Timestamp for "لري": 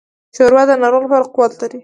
1.61-1.79